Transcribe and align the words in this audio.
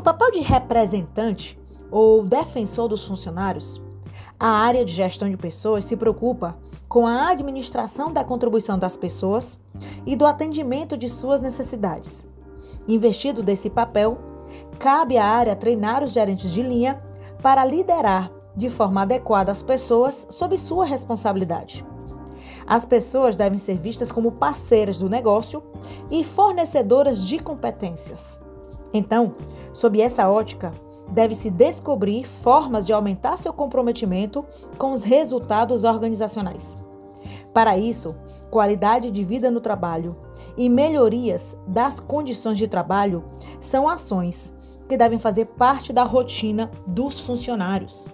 papel 0.00 0.30
de 0.32 0.40
representante 0.40 1.58
ou 1.90 2.24
defensor 2.24 2.88
dos 2.88 3.06
funcionários, 3.06 3.80
a 4.38 4.48
área 4.48 4.84
de 4.84 4.92
gestão 4.92 5.30
de 5.30 5.36
pessoas 5.36 5.84
se 5.84 5.96
preocupa 5.96 6.56
com 6.88 7.06
a 7.06 7.30
administração 7.30 8.12
da 8.12 8.24
contribuição 8.24 8.78
das 8.78 8.96
pessoas 8.96 9.58
e 10.04 10.14
do 10.16 10.26
atendimento 10.26 10.96
de 10.96 11.08
suas 11.08 11.40
necessidades. 11.40 12.26
Investido 12.86 13.42
desse 13.42 13.70
papel, 13.70 14.18
cabe 14.78 15.16
à 15.16 15.24
área 15.24 15.56
treinar 15.56 16.02
os 16.02 16.12
gerentes 16.12 16.50
de 16.50 16.62
linha 16.62 17.02
para 17.42 17.64
liderar 17.64 18.30
de 18.56 18.70
forma 18.70 19.02
adequada 19.02 19.50
as 19.50 19.62
pessoas 19.62 20.26
sob 20.30 20.56
sua 20.58 20.84
responsabilidade. 20.84 21.84
As 22.66 22.84
pessoas 22.84 23.36
devem 23.36 23.58
ser 23.58 23.78
vistas 23.78 24.10
como 24.10 24.32
parceiras 24.32 24.96
do 24.96 25.08
negócio 25.08 25.62
e 26.10 26.24
fornecedoras 26.24 27.24
de 27.26 27.38
competências. 27.38 28.38
Então, 28.94 29.34
sob 29.72 30.00
essa 30.00 30.30
ótica, 30.30 30.72
deve-se 31.08 31.50
descobrir 31.50 32.24
formas 32.24 32.86
de 32.86 32.92
aumentar 32.92 33.36
seu 33.36 33.52
comprometimento 33.52 34.44
com 34.78 34.92
os 34.92 35.02
resultados 35.02 35.82
organizacionais. 35.82 36.76
Para 37.52 37.76
isso, 37.76 38.14
qualidade 38.50 39.10
de 39.10 39.24
vida 39.24 39.50
no 39.50 39.60
trabalho 39.60 40.16
e 40.56 40.68
melhorias 40.68 41.56
das 41.66 41.98
condições 41.98 42.56
de 42.56 42.68
trabalho 42.68 43.24
são 43.60 43.88
ações 43.88 44.52
que 44.88 44.96
devem 44.96 45.18
fazer 45.18 45.46
parte 45.46 45.92
da 45.92 46.04
rotina 46.04 46.70
dos 46.86 47.18
funcionários. 47.20 48.08